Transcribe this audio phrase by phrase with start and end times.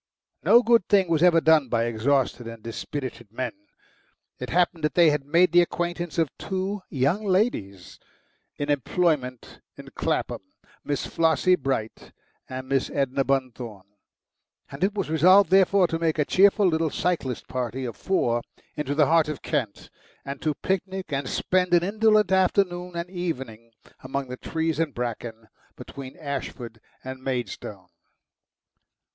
[0.41, 3.51] No good thing was ever done by exhausted and dispirited men.
[4.39, 7.99] It happened that they had made the acquaintance of two young ladies
[8.57, 10.41] in employment in Clapham,
[10.83, 12.13] Miss Flossie Bright
[12.49, 13.85] and Miss Edna Bunthorne,
[14.71, 18.41] and it was resolved therefore to make a cheerful little cyclist party of four
[18.75, 19.91] into the heart of Kent,
[20.25, 25.47] and to picnic and spend an indolent afternoon and evening among the trees and bracken
[25.75, 27.89] between Ashford and Maidstone.